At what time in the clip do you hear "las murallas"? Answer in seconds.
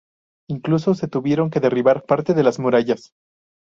2.41-3.13